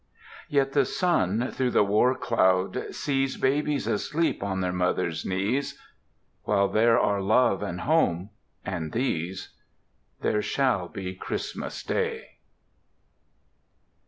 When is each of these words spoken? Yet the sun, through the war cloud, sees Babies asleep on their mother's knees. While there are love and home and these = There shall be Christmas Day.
Yet 0.49 0.71
the 0.73 0.83
sun, 0.85 1.51
through 1.51 1.69
the 1.69 1.83
war 1.83 2.15
cloud, 2.17 2.85
sees 2.89 3.37
Babies 3.37 3.85
asleep 3.85 4.41
on 4.41 4.59
their 4.61 4.71
mother's 4.73 5.27
knees. 5.27 5.79
While 6.43 6.69
there 6.69 6.99
are 6.99 7.21
love 7.21 7.61
and 7.61 7.81
home 7.81 8.31
and 8.65 8.93
these 8.93 9.49
= 9.89 10.21
There 10.23 10.41
shall 10.41 10.87
be 10.87 11.13
Christmas 11.13 11.83
Day. 11.83 12.37